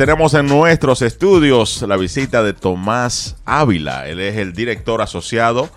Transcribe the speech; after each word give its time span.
Tenemos 0.00 0.32
en 0.32 0.46
nuestros 0.46 1.02
estudios 1.02 1.82
la 1.82 1.98
visita 1.98 2.42
de 2.42 2.54
Tomás 2.54 3.36
Ávila. 3.44 4.08
Él 4.08 4.18
es 4.20 4.38
el 4.38 4.54
director 4.54 5.02
asociado 5.02 5.68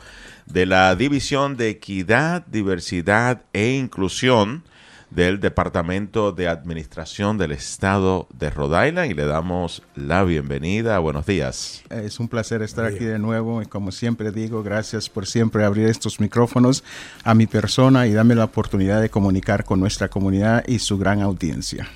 de 0.45 0.65
la 0.65 0.95
División 0.95 1.57
de 1.57 1.71
Equidad, 1.71 2.45
Diversidad 2.45 3.41
e 3.51 3.71
Inclusión 3.71 4.63
del 5.09 5.41
Departamento 5.41 6.31
de 6.31 6.47
Administración 6.47 7.37
del 7.37 7.51
Estado 7.51 8.29
de 8.33 8.49
Rhode 8.49 8.87
Island 8.87 9.11
y 9.11 9.13
le 9.13 9.25
damos 9.25 9.81
la 9.93 10.23
bienvenida. 10.23 10.99
Buenos 10.99 11.25
días. 11.25 11.83
Es 11.89 12.17
un 12.21 12.29
placer 12.29 12.61
estar 12.61 12.85
aquí 12.85 13.03
de 13.03 13.19
nuevo 13.19 13.61
y 13.61 13.65
como 13.65 13.91
siempre 13.91 14.31
digo, 14.31 14.63
gracias 14.63 15.09
por 15.09 15.27
siempre 15.27 15.65
abrir 15.65 15.87
estos 15.87 16.21
micrófonos 16.21 16.85
a 17.25 17.33
mi 17.33 17.45
persona 17.45 18.07
y 18.07 18.13
darme 18.13 18.35
la 18.35 18.45
oportunidad 18.45 19.01
de 19.01 19.09
comunicar 19.09 19.65
con 19.65 19.81
nuestra 19.81 20.07
comunidad 20.07 20.63
y 20.65 20.79
su 20.79 20.97
gran 20.97 21.21
audiencia. 21.21 21.89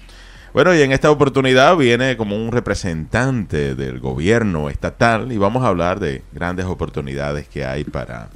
Bueno, 0.57 0.73
y 0.73 0.81
en 0.81 0.91
esta 0.91 1.11
oportunidad 1.11 1.77
viene 1.77 2.17
como 2.17 2.35
un 2.35 2.51
representante 2.51 3.75
del 3.75 3.99
gobierno 3.99 4.71
estatal 4.71 5.31
y 5.31 5.38
vamos 5.38 5.63
a 5.63 5.67
hablar 5.67 5.99
de 5.99 6.23
grandes 6.31 6.65
oportunidades 6.65 7.48
que 7.48 7.63
hay 7.63 7.84
para, 7.84 8.29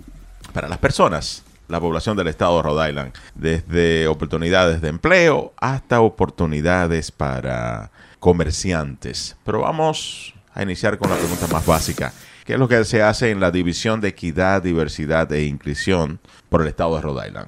para 0.53 0.70
las 0.70 0.77
personas 0.77 1.43
la 1.67 1.79
población 1.79 2.15
del 2.15 2.27
estado 2.27 2.57
de 2.57 2.62
Rhode 2.62 2.89
Island, 2.89 3.13
desde 3.34 4.07
oportunidades 4.07 4.81
de 4.81 4.89
empleo 4.89 5.53
hasta 5.57 6.02
oportunidades 6.02 7.12
para 7.12 7.89
comerciantes. 8.20 9.35
Pero 9.43 9.62
vamos 9.62 10.35
a 10.53 10.62
iniciar 10.62 10.99
con 10.99 11.09
la 11.09 11.15
pregunta 11.15 11.48
más 11.48 11.65
básica. 11.65 12.13
¿Qué 12.45 12.53
es 12.53 12.59
lo 12.59 12.67
que 12.67 12.85
se 12.85 13.01
hace 13.01 13.31
en 13.31 13.40
la 13.40 13.49
División 13.49 13.99
de 13.99 14.09
Equidad, 14.09 14.62
Diversidad 14.62 15.31
e 15.31 15.45
Inclusión 15.45 16.20
por 16.49 16.62
el 16.62 16.67
estado 16.67 16.98
de 16.98 17.01
Rhode 17.01 17.27
Island? 17.29 17.48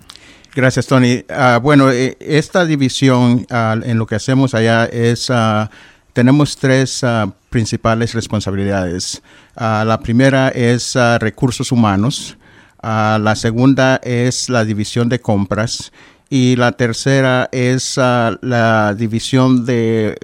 Gracias, 0.55 0.87
Tony. 0.87 1.23
Ah, 1.29 1.59
bueno, 1.61 1.91
eh, 1.91 2.15
esta 2.19 2.65
división 2.65 3.45
ah, 3.49 3.75
en 3.83 3.97
lo 3.97 4.05
que 4.05 4.15
hacemos 4.15 4.53
allá 4.53 4.85
es, 4.85 5.29
ah, 5.29 5.69
tenemos 6.13 6.57
tres 6.57 7.03
principales 7.49 8.13
responsabilidades. 8.13 9.21
la 9.55 9.99
primera 10.03 10.49
es 10.49 10.95
recursos 11.19 11.71
humanos. 11.71 12.37
La 12.83 13.35
segunda 13.35 13.99
es 14.03 14.49
la 14.49 14.63
división 14.63 15.09
de 15.09 15.19
compras 15.19 15.91
y 16.29 16.55
la 16.55 16.71
tercera 16.73 17.49
es 17.51 17.97
la 17.97 18.95
división 18.95 19.65
de 19.65 20.17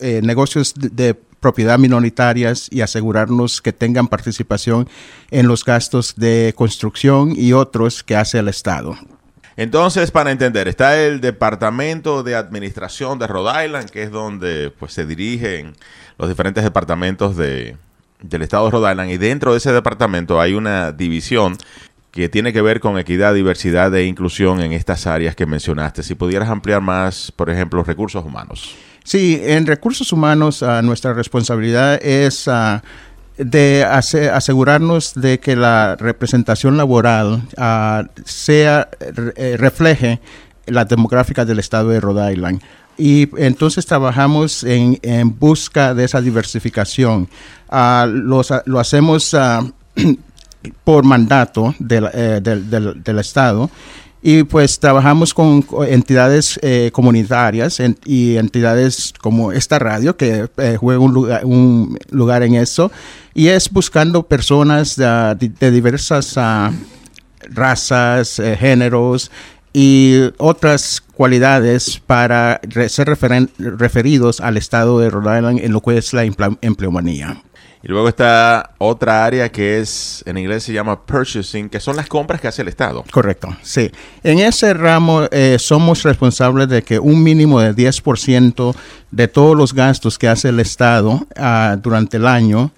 eh, 0.00 0.20
negocios 0.22 0.74
de, 0.74 1.14
propiedad 1.40 1.78
minoritarias 1.78 2.68
y 2.70 2.82
asegurarnos 2.82 3.62
que 3.62 3.72
tengan 3.72 4.08
participación 4.08 4.88
en 5.30 5.48
los 5.48 5.64
gastos 5.64 6.14
de 6.16 6.52
construcción 6.54 7.32
y 7.34 7.54
otros 7.54 8.02
que 8.02 8.14
hace 8.14 8.38
el 8.38 8.48
Estado. 8.48 8.94
Entonces, 9.60 10.10
para 10.10 10.30
entender, 10.30 10.68
está 10.68 10.98
el 10.98 11.20
Departamento 11.20 12.22
de 12.22 12.34
Administración 12.34 13.18
de 13.18 13.26
Rhode 13.26 13.66
Island, 13.66 13.90
que 13.90 14.02
es 14.02 14.10
donde 14.10 14.72
pues, 14.78 14.94
se 14.94 15.04
dirigen 15.04 15.74
los 16.16 16.30
diferentes 16.30 16.64
departamentos 16.64 17.36
de, 17.36 17.76
del 18.22 18.40
Estado 18.40 18.64
de 18.64 18.70
Rhode 18.70 18.90
Island, 18.92 19.10
y 19.10 19.18
dentro 19.18 19.52
de 19.52 19.58
ese 19.58 19.70
departamento 19.70 20.40
hay 20.40 20.54
una 20.54 20.92
división 20.92 21.58
que 22.10 22.30
tiene 22.30 22.54
que 22.54 22.62
ver 22.62 22.80
con 22.80 22.98
equidad, 22.98 23.34
diversidad 23.34 23.94
e 23.94 24.06
inclusión 24.06 24.62
en 24.62 24.72
estas 24.72 25.06
áreas 25.06 25.36
que 25.36 25.44
mencionaste. 25.44 26.02
Si 26.04 26.14
pudieras 26.14 26.48
ampliar 26.48 26.80
más, 26.80 27.30
por 27.30 27.50
ejemplo, 27.50 27.84
recursos 27.84 28.24
humanos. 28.24 28.74
Sí, 29.04 29.42
en 29.44 29.66
recursos 29.66 30.10
humanos 30.10 30.62
uh, 30.62 30.80
nuestra 30.82 31.12
responsabilidad 31.12 32.02
es 32.02 32.46
uh, 32.46 32.80
de 33.44 33.84
asegurarnos 33.84 35.14
de 35.14 35.40
que 35.40 35.56
la 35.56 35.96
representación 35.96 36.76
laboral 36.76 37.42
uh, 37.56 38.06
sea 38.24 38.88
eh, 39.00 39.56
refleje 39.58 40.20
la 40.66 40.84
demográfica 40.84 41.44
del 41.44 41.58
estado 41.58 41.90
de 41.90 42.00
Rhode 42.00 42.32
Island. 42.32 42.62
Y 42.96 43.28
entonces 43.42 43.86
trabajamos 43.86 44.62
en, 44.62 44.98
en 45.02 45.38
busca 45.38 45.94
de 45.94 46.04
esa 46.04 46.20
diversificación. 46.20 47.28
lo 47.70 48.78
hacemos 48.78 49.34
por 50.84 51.04
mandato 51.04 51.74
eh, 51.88 52.40
del, 52.42 53.18
Estado. 53.18 53.70
Y 54.22 54.42
pues 54.42 54.78
trabajamos 54.78 55.32
con 55.32 55.64
entidades 55.88 56.60
eh, 56.62 56.90
comunitarias 56.92 57.80
y 58.04 58.36
entidades 58.36 59.14
como 59.18 59.50
esta 59.52 59.78
radio 59.78 60.16
que 60.16 60.48
eh, 60.58 60.76
juega 60.78 61.00
un 61.00 61.14
lugar, 61.14 61.44
un 61.44 61.98
lugar, 62.10 62.42
en 62.42 62.56
eso. 62.56 62.92
Y 63.32 63.48
es 63.48 63.70
buscando 63.70 64.24
personas 64.24 64.96
de, 64.96 65.70
diversas 65.70 66.34
ah, 66.36 66.70
razas, 67.48 68.42
géneros 68.58 69.30
y 69.72 70.16
otras 70.36 71.02
cualidades 71.14 72.00
para 72.06 72.60
ser 72.88 73.16
referidos 73.58 74.40
al 74.40 74.56
estado 74.56 74.98
de 74.98 75.10
Rhode 75.10 75.38
Island 75.38 75.60
en 75.60 75.72
lo 75.72 75.80
que 75.80 75.96
es 75.96 76.12
la 76.12 76.24
empleomanía. 76.24 77.42
Y 77.82 77.88
luego 77.88 78.08
está 78.08 78.74
otra 78.76 79.24
área 79.24 79.50
que 79.50 79.80
es, 79.80 80.22
en 80.26 80.36
inglés 80.36 80.64
se 80.64 80.72
llama 80.72 81.00
purchasing, 81.00 81.70
que 81.70 81.80
son 81.80 81.96
las 81.96 82.08
compras 82.08 82.40
que 82.40 82.48
hace 82.48 82.60
el 82.60 82.68
Estado. 82.68 83.04
Correcto, 83.10 83.56
sí. 83.62 83.90
En 84.22 84.38
ese 84.38 84.74
ramo 84.74 85.22
eh, 85.30 85.56
somos 85.58 86.02
responsables 86.02 86.68
de 86.68 86.82
que 86.82 86.98
un 86.98 87.22
mínimo 87.22 87.58
de 87.58 87.74
10% 87.74 88.74
de 89.10 89.28
todos 89.28 89.56
los 89.56 89.72
gastos 89.72 90.18
que 90.18 90.28
hace 90.28 90.50
el 90.50 90.60
Estado 90.60 91.26
ah, 91.36 91.78
durante 91.80 92.18
el 92.18 92.26
año, 92.26 92.70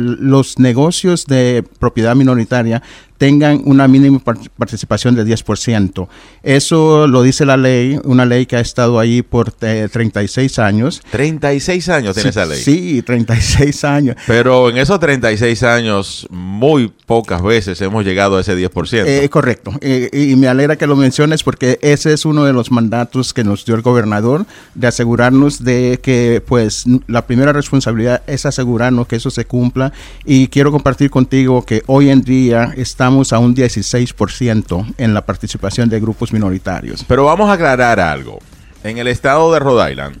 los 0.00 0.58
negocios 0.58 1.26
de 1.26 1.64
propiedad 1.80 2.14
minoritaria 2.14 2.82
tengan 3.18 3.60
una 3.64 3.88
mínima 3.88 4.20
participación 4.20 5.16
de 5.16 5.26
10%. 5.26 6.08
Eso 6.44 7.08
lo 7.08 7.22
dice 7.22 7.44
la 7.44 7.56
ley, 7.56 7.98
una 8.04 8.24
ley 8.24 8.46
que 8.46 8.56
ha 8.56 8.60
estado 8.60 9.00
ahí 9.00 9.22
por 9.22 9.50
36 9.50 10.56
eh, 10.56 10.62
años. 10.62 11.02
36 11.10 11.88
años 11.88 12.14
tiene 12.14 12.30
esa 12.30 12.46
ley. 12.46 12.62
Sí, 12.62 13.02
36 13.02 13.84
años. 13.84 14.16
Pero 14.26 14.70
en 14.70 14.78
esos 14.78 15.00
36 15.00 15.62
años, 15.64 16.26
muy 16.30 16.92
pocas 17.06 17.42
veces 17.42 17.80
hemos 17.80 18.04
llegado 18.04 18.36
a 18.36 18.40
ese 18.40 18.56
10%. 18.56 19.04
Eh, 19.06 19.28
correcto. 19.28 19.72
Eh, 19.80 20.08
y 20.12 20.36
me 20.36 20.46
alegra 20.46 20.76
que 20.76 20.86
lo 20.86 20.94
menciones 20.94 21.42
porque 21.42 21.78
ese 21.82 22.12
es 22.12 22.24
uno 22.24 22.44
de 22.44 22.52
los 22.52 22.70
mandatos 22.70 23.34
que 23.34 23.42
nos 23.42 23.64
dio 23.64 23.74
el 23.74 23.82
gobernador 23.82 24.46
de 24.74 24.86
asegurarnos 24.86 25.64
de 25.64 25.98
que, 26.00 26.40
pues, 26.46 26.84
la 27.08 27.26
primera 27.26 27.52
responsabilidad 27.52 28.22
es 28.28 28.46
asegurarnos 28.46 29.08
que 29.08 29.16
eso 29.16 29.30
se 29.30 29.44
cumpla. 29.44 29.92
Y 30.24 30.46
quiero 30.48 30.70
compartir 30.70 31.10
contigo 31.10 31.64
que 31.64 31.82
hoy 31.86 32.10
en 32.10 32.22
día 32.22 32.72
está 32.76 33.07
a 33.08 33.38
un 33.38 33.54
16% 33.54 34.94
en 34.98 35.14
la 35.14 35.24
participación 35.24 35.88
de 35.88 36.00
grupos 36.00 36.32
minoritarios. 36.32 37.04
Pero 37.06 37.24
vamos 37.24 37.48
a 37.48 37.54
aclarar 37.54 37.98
algo. 38.00 38.38
En 38.84 38.98
el 38.98 39.08
estado 39.08 39.52
de 39.52 39.58
Rhode 39.58 39.90
Island, 39.90 40.18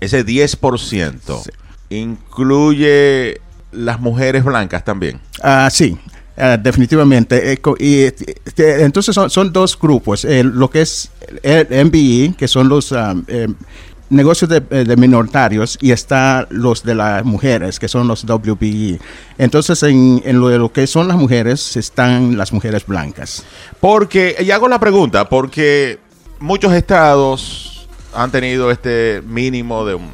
ese 0.00 0.24
10% 0.24 1.42
incluye 1.90 3.40
las 3.72 4.00
mujeres 4.00 4.44
blancas 4.44 4.84
también. 4.84 5.20
Ah, 5.42 5.68
sí, 5.70 5.96
ah, 6.36 6.56
definitivamente. 6.56 7.52
Eh, 7.52 7.60
y, 7.78 8.00
este, 8.00 8.84
entonces 8.84 9.14
son, 9.14 9.52
dos 9.52 9.78
grupos. 9.78 10.24
lo 10.24 10.70
que 10.70 10.82
es 10.82 11.10
el 11.42 11.86
MBE, 11.86 12.34
que 12.36 12.48
son 12.48 12.68
los 12.68 12.92
eh, 12.92 13.48
negocios 14.10 14.50
de, 14.50 14.62
eh, 14.70 14.84
de, 14.84 14.96
minoritarios 14.96 15.78
y 15.80 15.92
está 15.92 16.46
los 16.50 16.82
de 16.82 16.94
las 16.94 17.24
mujeres, 17.24 17.78
que 17.78 17.88
son 17.88 18.06
los 18.08 18.24
WBE. 18.24 19.00
Entonces, 19.38 19.82
en, 19.84 20.20
en, 20.24 20.40
lo 20.40 20.48
de 20.48 20.58
lo 20.58 20.72
que 20.72 20.86
son 20.86 21.08
las 21.08 21.16
mujeres, 21.16 21.76
están 21.76 22.36
las 22.36 22.52
mujeres 22.52 22.84
blancas. 22.86 23.44
Porque, 23.78 24.36
y 24.40 24.50
hago 24.50 24.68
la 24.68 24.78
pregunta, 24.78 25.28
porque 25.28 25.98
muchos 26.40 26.72
estados 26.72 27.88
han 28.14 28.30
tenido 28.30 28.70
este 28.70 29.22
mínimo 29.26 29.84
de 29.84 29.94
un 29.94 30.10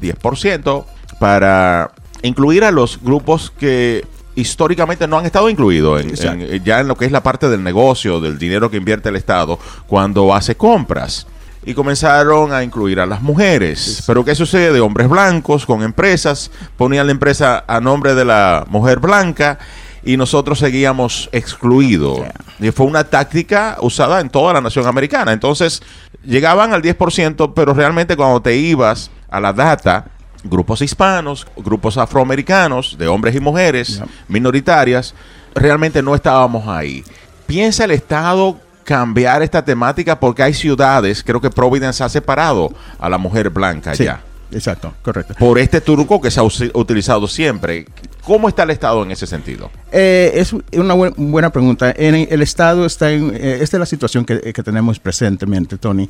10% 0.00 0.84
para 1.18 1.92
incluir 2.22 2.64
a 2.64 2.70
los 2.70 3.00
grupos 3.00 3.52
que 3.56 4.04
históricamente 4.34 5.06
no 5.06 5.18
han 5.18 5.26
estado 5.26 5.48
incluidos 5.48 6.02
en, 6.02 6.62
ya 6.62 6.80
en 6.80 6.88
lo 6.88 6.96
que 6.96 7.06
es 7.06 7.12
la 7.12 7.22
parte 7.22 7.48
del 7.48 7.62
negocio, 7.62 8.20
del 8.20 8.38
dinero 8.38 8.70
que 8.70 8.76
invierte 8.76 9.08
el 9.08 9.16
Estado 9.16 9.58
cuando 9.86 10.34
hace 10.34 10.56
compras 10.56 11.26
y 11.66 11.74
comenzaron 11.74 12.52
a 12.52 12.62
incluir 12.62 13.00
a 13.00 13.06
las 13.06 13.20
mujeres. 13.20 14.04
Pero 14.06 14.24
¿qué 14.24 14.36
sucede? 14.36 14.80
Hombres 14.80 15.08
blancos 15.08 15.66
con 15.66 15.82
empresas, 15.82 16.50
ponían 16.76 17.06
la 17.06 17.12
empresa 17.12 17.64
a 17.66 17.80
nombre 17.80 18.14
de 18.14 18.24
la 18.24 18.64
mujer 18.68 19.00
blanca 19.00 19.58
y 20.04 20.16
nosotros 20.16 20.60
seguíamos 20.60 21.28
excluidos. 21.32 22.20
Y 22.60 22.70
fue 22.70 22.86
una 22.86 23.02
táctica 23.02 23.78
usada 23.80 24.20
en 24.20 24.30
toda 24.30 24.52
la 24.54 24.60
nación 24.60 24.86
americana. 24.86 25.32
Entonces, 25.32 25.82
llegaban 26.24 26.72
al 26.72 26.82
10%, 26.82 27.52
pero 27.52 27.74
realmente 27.74 28.16
cuando 28.16 28.40
te 28.40 28.56
ibas 28.56 29.10
a 29.28 29.40
la 29.40 29.52
data, 29.52 30.06
grupos 30.44 30.82
hispanos, 30.82 31.48
grupos 31.56 31.98
afroamericanos, 31.98 32.96
de 32.96 33.08
hombres 33.08 33.34
y 33.34 33.40
mujeres, 33.40 34.00
minoritarias, 34.28 35.14
realmente 35.52 36.00
no 36.00 36.14
estábamos 36.14 36.68
ahí. 36.68 37.02
Piensa 37.48 37.84
el 37.84 37.90
Estado 37.90 38.56
cambiar 38.86 39.42
esta 39.42 39.64
temática 39.64 40.18
porque 40.18 40.44
hay 40.44 40.54
ciudades, 40.54 41.22
creo 41.24 41.40
que 41.40 41.50
Providence 41.50 42.02
ha 42.04 42.08
separado 42.08 42.72
a 42.98 43.08
la 43.08 43.18
mujer 43.18 43.50
blanca 43.50 43.92
ya. 43.94 44.22
Exacto, 44.52 44.94
correcto. 45.02 45.34
Por 45.38 45.58
este 45.58 45.80
truco 45.80 46.20
que 46.20 46.30
se 46.30 46.38
ha 46.38 46.44
utilizado 46.44 47.26
siempre. 47.26 47.84
¿Cómo 48.24 48.48
está 48.48 48.62
el 48.62 48.70
Estado 48.70 49.02
en 49.02 49.10
ese 49.10 49.26
sentido? 49.26 49.70
Eh, 49.90 50.32
es 50.34 50.52
una 50.52 50.94
buena 50.94 51.50
pregunta. 51.50 51.92
En 51.96 52.14
el 52.14 52.42
Estado 52.42 52.86
está 52.86 53.10
en, 53.10 53.34
eh, 53.34 53.58
esta 53.60 53.76
es 53.76 53.80
la 53.80 53.86
situación 53.86 54.24
que, 54.24 54.52
que 54.52 54.62
tenemos 54.62 55.00
presentemente, 55.00 55.78
Tony. 55.78 56.08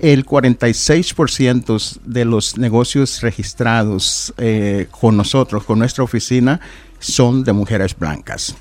El 0.00 0.26
46% 0.26 2.00
de 2.04 2.24
los 2.24 2.58
negocios 2.58 3.20
registrados 3.22 4.34
eh, 4.36 4.88
con 4.90 5.16
nosotros, 5.16 5.62
con 5.64 5.78
nuestra 5.78 6.02
oficina, 6.02 6.60
son 6.98 7.44
de 7.44 7.52
mujeres 7.52 7.96
blancas. 7.96 8.56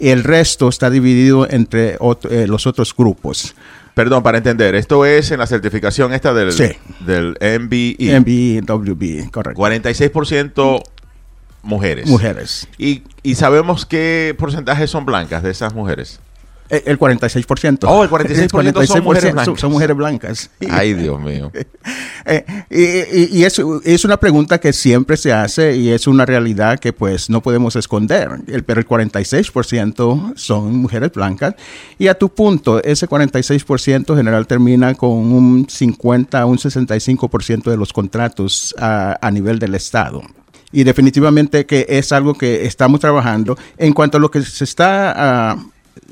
El 0.00 0.24
resto 0.24 0.68
está 0.68 0.90
dividido 0.90 1.48
entre 1.48 1.96
eh, 2.30 2.46
los 2.46 2.66
otros 2.66 2.94
grupos. 2.94 3.54
Perdón, 3.94 4.22
para 4.22 4.38
entender, 4.38 4.74
esto 4.74 5.06
es 5.06 5.30
en 5.30 5.38
la 5.38 5.46
certificación 5.46 6.12
esta 6.12 6.34
del, 6.34 6.54
del 7.00 7.36
MBE. 7.40 8.20
MBE, 8.20 8.60
WB, 8.66 9.30
correcto. 9.30 9.62
46% 9.62 10.82
mujeres. 11.62 12.06
Mujeres. 12.06 12.68
Y, 12.76 13.02
y 13.22 13.36
sabemos 13.36 13.86
qué 13.86 14.34
porcentaje 14.38 14.86
son 14.86 15.06
blancas 15.06 15.42
de 15.42 15.50
esas 15.50 15.74
mujeres. 15.74 16.20
Eh, 16.68 16.82
el 16.86 16.98
46%. 16.98 17.84
Oh, 17.88 18.02
el 18.02 18.10
46%, 18.10 18.86
son 18.86 19.04
mujeres 19.04 19.32
blancas. 19.32 19.60
Son, 19.60 19.72
mujeres 19.72 19.96
blancas. 19.96 20.50
Ay, 20.70 20.94
Dios 20.94 21.20
mío. 21.20 21.50
Eh, 22.28 23.28
y, 23.30 23.44
es, 23.44 23.62
es, 23.84 24.04
una 24.04 24.16
pregunta 24.16 24.58
que 24.58 24.72
siempre 24.72 25.16
se 25.16 25.32
hace 25.32 25.76
y 25.76 25.90
es 25.90 26.08
una 26.08 26.26
realidad 26.26 26.80
que 26.80 26.92
pues 26.92 27.30
no 27.30 27.40
podemos 27.40 27.76
esconder. 27.76 28.28
El, 28.48 28.64
pero 28.64 28.80
el 28.80 28.88
46% 28.88 30.32
son 30.34 30.76
mujeres 30.76 31.12
blancas. 31.12 31.54
Y 31.98 32.08
a 32.08 32.14
tu 32.18 32.28
punto, 32.28 32.82
ese 32.82 33.08
46% 33.08 34.16
general 34.16 34.48
termina 34.48 34.94
con 34.94 35.10
un 35.10 35.68
50, 35.70 36.46
un 36.46 36.58
65% 36.58 37.70
de 37.70 37.76
los 37.76 37.92
contratos 37.92 38.74
a, 38.76 39.16
a 39.20 39.30
nivel 39.30 39.60
del 39.60 39.76
Estado 39.76 40.22
y 40.72 40.84
definitivamente 40.84 41.64
que 41.64 41.86
es 41.88 42.12
algo 42.12 42.34
que 42.34 42.66
estamos 42.66 43.00
trabajando. 43.00 43.56
En 43.78 43.92
cuanto 43.92 44.18
a 44.18 44.20
lo 44.20 44.30
que 44.30 44.42
se 44.42 44.64
está 44.64 45.56
uh, 45.56 45.70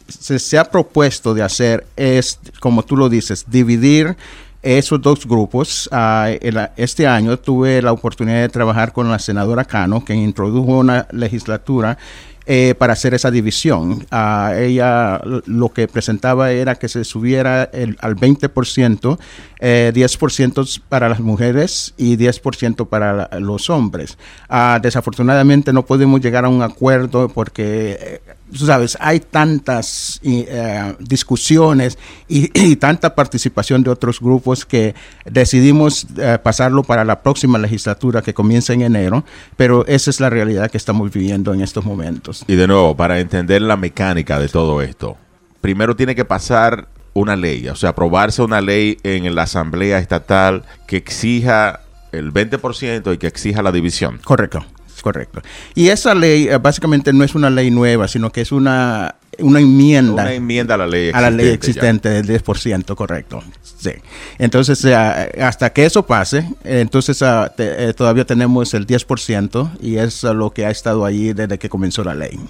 se, 0.08 0.58
ha 0.58 0.64
propuesto 0.64 1.34
de 1.34 1.42
hacer 1.42 1.86
es, 1.96 2.38
como 2.60 2.84
tú 2.84 2.96
lo 2.96 3.08
dices, 3.08 3.44
dividir 3.48 4.16
esos 4.62 5.00
dos 5.00 5.26
grupos. 5.26 5.88
Ah, 5.92 6.30
este 6.76 7.06
año 7.06 7.38
tuve 7.38 7.82
la 7.82 7.92
oportunidad 7.92 8.40
de 8.40 8.48
trabajar 8.48 8.92
con 8.92 9.10
la 9.10 9.18
senadora 9.18 9.64
Cano, 9.64 10.04
que 10.04 10.14
introdujo 10.14 10.78
una 10.78 11.06
legislatura 11.10 11.98
eh, 12.46 12.74
para 12.76 12.92
hacer 12.92 13.14
esa 13.14 13.30
división. 13.30 14.04
Uh, 14.12 14.52
ella 14.54 15.18
lo 15.46 15.70
que 15.70 15.88
presentaba 15.88 16.50
era 16.50 16.74
que 16.74 16.88
se 16.88 17.02
subiera 17.02 17.64
el, 17.72 17.96
al 18.00 18.16
20%, 18.16 19.18
eh, 19.60 19.92
10% 19.94 20.82
para 20.90 21.08
las 21.08 21.20
mujeres 21.20 21.94
y 21.96 22.18
10% 22.18 22.86
para 22.86 23.30
los 23.40 23.70
hombres. 23.70 24.18
Uh, 24.50 24.78
desafortunadamente 24.82 25.72
no 25.72 25.86
podemos 25.86 26.20
llegar 26.20 26.44
a 26.44 26.50
un 26.50 26.60
acuerdo 26.60 27.30
porque 27.30 27.96
eh, 27.98 28.20
tú 28.58 28.66
sabes, 28.66 28.96
hay 29.00 29.20
tantas 29.20 30.20
eh, 30.22 30.94
discusiones 30.98 31.98
y, 32.28 32.76
tanta 32.76 33.14
participación 33.14 33.82
de 33.82 33.90
otros 33.90 34.20
grupos 34.20 34.64
que 34.64 34.94
decidimos 35.24 36.06
eh, 36.16 36.38
pasarlo 36.42 36.82
para 36.82 37.04
la 37.04 37.22
próxima 37.22 37.58
legislatura 37.58 38.22
que 38.22 38.34
comienza 38.34 38.72
en 38.72 38.82
enero, 38.82 39.24
pero 39.56 39.86
esa 39.86 40.10
es 40.10 40.20
la 40.20 40.30
realidad 40.30 40.70
que 40.70 40.78
estamos 40.78 41.12
viviendo 41.12 41.52
en 41.52 41.60
estos 41.60 41.84
momentos. 41.84 42.44
Y 42.46 42.56
de 42.56 42.66
nuevo, 42.66 42.96
para 42.96 43.20
entender 43.20 43.62
la 43.62 43.76
mecánica 43.76 44.38
de 44.38 44.48
todo 44.48 44.82
esto, 44.82 45.16
primero 45.60 45.96
tiene 45.96 46.14
que 46.14 46.24
pasar 46.24 46.88
una 47.14 47.36
ley, 47.36 47.68
o 47.68 47.76
sea, 47.76 47.90
aprobarse 47.90 48.42
una 48.42 48.60
ley 48.60 48.98
en 49.04 49.34
la 49.34 49.42
Asamblea 49.42 49.98
Estatal 49.98 50.64
que 50.86 50.96
exija 50.96 51.80
el 52.12 52.32
20% 52.32 53.14
y 53.14 53.18
que 53.18 53.26
exija 53.26 53.62
la 53.62 53.72
división. 53.72 54.20
Correcto 54.24 54.64
correcto. 55.04 55.42
Y 55.74 55.88
esa 55.88 56.14
ley 56.14 56.48
eh, 56.48 56.56
básicamente 56.56 57.12
no 57.12 57.24
es 57.24 57.34
una 57.34 57.50
ley 57.50 57.70
nueva, 57.70 58.08
sino 58.08 58.32
que 58.32 58.40
es 58.40 58.52
una, 58.52 59.16
una 59.38 59.60
enmienda. 59.60 60.22
Una 60.22 60.32
enmienda 60.32 60.76
a 60.76 60.78
la 60.78 60.86
ley 60.86 61.08
existente. 61.08 61.26
A 61.26 61.30
la 61.30 61.36
ley 61.36 61.48
existente 61.48 62.08
del 62.08 62.26
10%, 62.26 62.94
correcto. 62.94 63.42
Sí. 63.62 63.90
Entonces, 64.38 64.82
eh, 64.86 64.94
hasta 65.42 65.74
que 65.74 65.84
eso 65.84 66.06
pase, 66.06 66.48
entonces 66.64 67.20
ah, 67.20 67.52
eh, 67.58 67.92
todavía 67.94 68.24
tenemos 68.24 68.72
el 68.72 68.86
10% 68.86 69.72
y 69.82 69.98
es 69.98 70.22
lo 70.22 70.52
que 70.52 70.64
ha 70.64 70.70
estado 70.70 71.04
ahí 71.04 71.34
desde 71.34 71.58
que 71.58 71.68
comenzó 71.68 72.02
la 72.02 72.14
ley. 72.14 72.40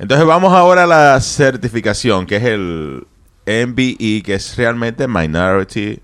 Entonces 0.00 0.26
vamos 0.26 0.52
ahora 0.52 0.82
a 0.82 0.86
la 0.88 1.20
certificación, 1.20 2.26
que 2.26 2.36
es 2.38 2.42
el 2.42 3.06
MBE, 3.46 4.22
que 4.24 4.34
es 4.34 4.56
realmente 4.56 5.06
Minority 5.06 6.00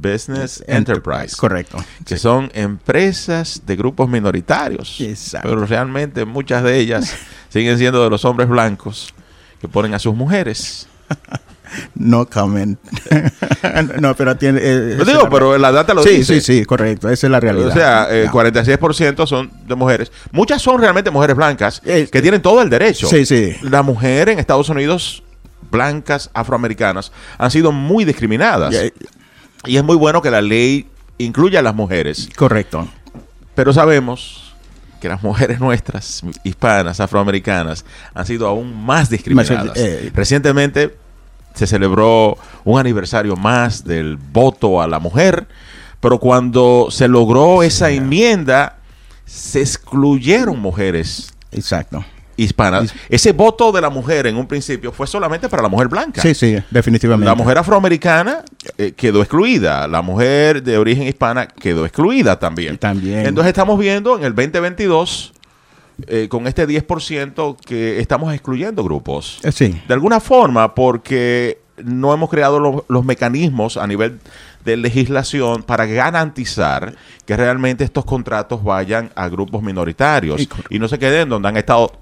Business 0.00 0.62
Enterprise. 0.66 1.36
Correcto. 1.36 1.78
Que 2.04 2.16
son 2.16 2.50
empresas 2.54 3.62
de 3.64 3.76
grupos 3.76 4.08
minoritarios. 4.08 5.00
Exacto. 5.00 5.48
Pero 5.48 5.66
realmente 5.66 6.24
muchas 6.24 6.62
de 6.62 6.78
ellas 6.78 7.16
siguen 7.48 7.78
siendo 7.78 8.02
de 8.02 8.10
los 8.10 8.24
hombres 8.24 8.48
blancos 8.48 9.14
que 9.60 9.68
ponen 9.68 9.94
a 9.94 9.98
sus 9.98 10.14
mujeres. 10.14 10.88
no 11.94 12.26
comment. 12.26 12.78
no, 14.00 14.14
pero 14.14 14.36
tiene. 14.36 14.60
Eh, 14.62 14.98
digo, 15.04 15.28
pero 15.30 15.58
la 15.58 15.72
data 15.72 15.94
lo 15.94 16.02
dice. 16.02 16.24
Sí, 16.24 16.40
sí, 16.40 16.58
sí, 16.58 16.64
correcto. 16.64 17.08
Esa 17.08 17.26
es 17.26 17.30
la 17.30 17.40
realidad. 17.40 17.68
O 17.68 17.72
sea, 17.72 18.08
el 18.10 18.28
46% 18.30 19.26
son 19.26 19.50
de 19.66 19.74
mujeres. 19.74 20.12
Muchas 20.32 20.60
son 20.62 20.80
realmente 20.80 21.10
mujeres 21.10 21.36
blancas 21.36 21.80
que 21.80 22.22
tienen 22.22 22.42
todo 22.42 22.62
el 22.62 22.70
derecho. 22.70 23.06
Sí, 23.06 23.24
sí. 23.24 23.56
La 23.62 23.82
mujer 23.82 24.28
en 24.28 24.38
Estados 24.38 24.68
Unidos, 24.68 25.22
blancas, 25.70 26.30
afroamericanas, 26.34 27.12
han 27.38 27.50
sido 27.50 27.72
muy 27.72 28.04
discriminadas. 28.04 28.74
Y 29.66 29.76
es 29.76 29.84
muy 29.84 29.96
bueno 29.96 30.22
que 30.22 30.30
la 30.30 30.40
ley 30.40 30.88
incluya 31.18 31.60
a 31.60 31.62
las 31.62 31.74
mujeres. 31.74 32.28
Correcto. 32.36 32.88
Pero 33.54 33.72
sabemos 33.72 34.54
que 35.00 35.08
las 35.08 35.22
mujeres 35.22 35.60
nuestras, 35.60 36.22
hispanas, 36.44 37.00
afroamericanas, 37.00 37.84
han 38.14 38.26
sido 38.26 38.46
aún 38.48 38.84
más 38.84 39.10
discriminadas. 39.10 39.76
Eh, 39.76 40.10
Recientemente 40.14 40.96
se 41.54 41.66
celebró 41.66 42.36
un 42.64 42.80
aniversario 42.80 43.36
más 43.36 43.84
del 43.84 44.16
voto 44.16 44.80
a 44.80 44.88
la 44.88 44.98
mujer, 44.98 45.46
pero 46.00 46.18
cuando 46.18 46.88
se 46.90 47.06
logró 47.06 47.62
esa 47.62 47.90
enmienda, 47.90 48.78
se 49.24 49.60
excluyeron 49.60 50.58
mujeres. 50.58 51.32
Exacto 51.52 52.04
hispana. 52.36 52.84
Ese 53.08 53.32
voto 53.32 53.72
de 53.72 53.80
la 53.80 53.90
mujer 53.90 54.26
en 54.26 54.36
un 54.36 54.46
principio 54.46 54.92
fue 54.92 55.06
solamente 55.06 55.48
para 55.48 55.62
la 55.62 55.68
mujer 55.68 55.88
blanca. 55.88 56.22
Sí, 56.22 56.34
sí, 56.34 56.56
definitivamente. 56.70 57.26
La 57.26 57.34
mujer 57.34 57.58
afroamericana 57.58 58.44
eh, 58.78 58.92
quedó 58.96 59.20
excluida. 59.20 59.86
La 59.88 60.02
mujer 60.02 60.62
de 60.62 60.78
origen 60.78 61.06
hispana 61.06 61.46
quedó 61.46 61.84
excluida 61.84 62.38
también. 62.38 62.78
también. 62.78 63.26
Entonces 63.26 63.48
estamos 63.48 63.78
viendo 63.78 64.16
en 64.16 64.24
el 64.24 64.34
2022 64.34 65.32
eh, 66.06 66.28
con 66.28 66.46
este 66.46 66.66
10% 66.66 67.56
que 67.64 68.00
estamos 68.00 68.32
excluyendo 68.34 68.82
grupos. 68.82 69.38
Eh, 69.44 69.52
sí. 69.52 69.80
De 69.86 69.94
alguna 69.94 70.18
forma, 70.20 70.74
porque 70.74 71.58
no 71.82 72.12
hemos 72.12 72.30
creado 72.30 72.84
los 72.88 73.04
mecanismos 73.04 73.76
a 73.76 73.86
nivel 73.86 74.18
de 74.64 74.76
legislación 74.76 75.62
para 75.62 75.86
garantizar 75.86 76.94
que 77.26 77.36
realmente 77.36 77.84
estos 77.84 78.04
contratos 78.04 78.62
vayan 78.62 79.10
a 79.14 79.28
grupos 79.28 79.62
minoritarios 79.62 80.48
y 80.70 80.78
no 80.78 80.88
se 80.88 80.98
queden 80.98 81.28
donde 81.28 81.48
han 81.48 81.56
estado 81.56 81.92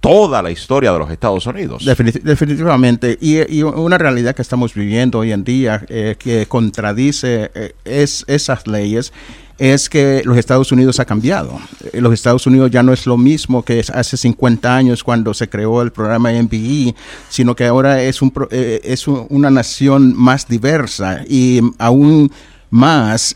toda 0.00 0.42
la 0.42 0.50
historia 0.50 0.92
de 0.92 0.98
los 0.98 1.10
Estados 1.10 1.46
Unidos. 1.46 1.84
definitivamente. 1.84 3.18
Y, 3.20 3.62
una 3.62 3.98
realidad 3.98 4.34
que 4.34 4.42
estamos 4.42 4.74
viviendo 4.74 5.18
hoy 5.18 5.32
en 5.32 5.44
día 5.44 5.84
eh, 5.88 6.16
que 6.18 6.46
contradice 6.46 7.50
eh, 7.54 7.74
es, 7.84 8.24
esas 8.26 8.66
leyes 8.66 9.12
es 9.58 9.90
que 9.90 10.22
los 10.24 10.38
Estados 10.38 10.72
Unidos 10.72 11.00
ha 11.00 11.04
cambiado. 11.04 11.60
Eh, 11.92 12.00
los 12.00 12.14
Estados 12.14 12.46
Unidos 12.46 12.70
ya 12.70 12.82
no 12.82 12.94
es 12.94 13.06
lo 13.06 13.18
mismo 13.18 13.62
que 13.62 13.84
hace 13.92 14.16
50 14.16 14.74
años 14.74 15.04
cuando 15.04 15.34
se 15.34 15.50
creó 15.50 15.82
el 15.82 15.92
programa 15.92 16.32
MBE, 16.32 16.94
sino 17.28 17.54
que 17.54 17.66
ahora 17.66 18.02
es, 18.02 18.22
un, 18.22 18.32
es 18.50 19.06
una 19.06 19.50
nación 19.50 20.14
más 20.16 20.48
diversa 20.48 21.24
y 21.28 21.60
aún 21.78 22.32
más 22.70 23.34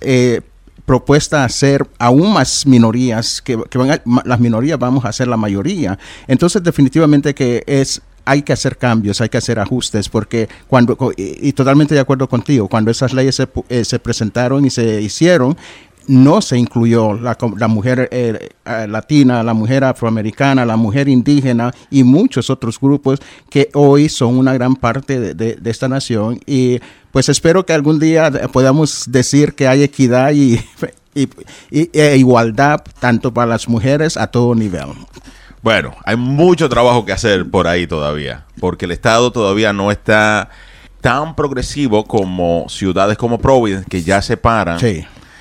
propuesta 0.84 1.42
a 1.42 1.44
hacer 1.46 1.86
aún 1.98 2.32
más 2.32 2.66
minorías, 2.66 3.40
que, 3.40 3.56
van 3.56 4.00
las 4.24 4.40
minorías 4.40 4.78
vamos 4.78 5.04
a 5.04 5.12
ser 5.12 5.28
la 5.28 5.36
mayoría. 5.36 5.98
Entonces 6.26 6.62
definitivamente 6.62 7.34
que 7.34 7.62
es 7.66 8.02
hay 8.26 8.42
que 8.42 8.52
hacer 8.52 8.78
cambios, 8.78 9.20
hay 9.20 9.28
que 9.28 9.38
hacer 9.38 9.58
ajustes, 9.58 10.08
porque 10.08 10.48
cuando, 10.66 10.96
y, 11.16 11.52
totalmente 11.52 11.94
de 11.94 12.00
acuerdo 12.00 12.28
contigo, 12.28 12.68
cuando 12.68 12.90
esas 12.90 13.12
leyes 13.12 13.34
se, 13.34 13.48
eh, 13.68 13.84
se 13.84 13.98
presentaron 13.98 14.64
y 14.64 14.70
se 14.70 15.02
hicieron, 15.02 15.56
no 16.06 16.40
se 16.40 16.58
incluyó 16.58 17.14
la, 17.14 17.36
la 17.56 17.68
mujer 17.68 18.08
eh, 18.10 18.50
eh, 18.64 18.86
latina, 18.88 19.42
la 19.42 19.54
mujer 19.54 19.84
afroamericana, 19.84 20.64
la 20.64 20.76
mujer 20.76 21.08
indígena 21.08 21.72
y 21.90 22.04
muchos 22.04 22.50
otros 22.50 22.78
grupos 22.80 23.20
que 23.50 23.70
hoy 23.74 24.08
son 24.08 24.38
una 24.38 24.54
gran 24.54 24.76
parte 24.76 25.18
de, 25.20 25.34
de 25.34 25.70
esta 25.70 25.88
nación 25.88 26.40
y 26.46 26.80
pues 27.14 27.28
espero 27.28 27.64
que 27.64 27.72
algún 27.72 28.00
día 28.00 28.28
podamos 28.52 29.04
decir 29.06 29.54
que 29.54 29.68
hay 29.68 29.84
equidad 29.84 30.32
y, 30.34 30.58
e 31.70 32.16
igualdad 32.16 32.80
tanto 32.98 33.32
para 33.32 33.46
las 33.46 33.68
mujeres 33.68 34.16
a 34.16 34.26
todo 34.26 34.52
nivel. 34.56 34.88
Bueno, 35.62 35.94
hay 36.04 36.16
mucho 36.16 36.68
trabajo 36.68 37.04
que 37.04 37.12
hacer 37.12 37.48
por 37.48 37.68
ahí 37.68 37.86
todavía, 37.86 38.44
porque 38.58 38.86
el 38.86 38.90
Estado 38.90 39.30
todavía 39.30 39.72
no 39.72 39.92
está 39.92 40.50
tan 41.00 41.36
progresivo 41.36 42.04
como 42.04 42.66
ciudades 42.68 43.16
como 43.16 43.38
Providence, 43.38 43.86
que 43.88 44.02
ya 44.02 44.20
separan 44.20 44.80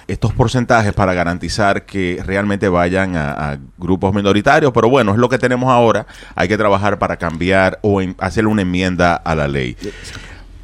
estos 0.07 0.33
porcentajes 0.33 0.93
para 0.93 1.13
garantizar 1.13 1.85
que 1.85 2.21
realmente 2.25 2.67
vayan 2.69 3.15
a, 3.15 3.57
grupos 3.77 4.13
minoritarios, 4.13 4.71
pero 4.73 4.89
bueno, 4.89 5.11
es 5.11 5.17
lo 5.17 5.29
que 5.29 5.37
tenemos 5.37 5.69
ahora, 5.69 6.05
hay 6.35 6.47
que 6.47 6.57
trabajar 6.57 6.99
para 6.99 7.17
cambiar 7.17 7.79
o 7.81 8.01
hacer 8.19 8.47
una 8.47 8.61
enmienda 8.61 9.15
a 9.15 9.35
la 9.35 9.47
ley. 9.47 9.75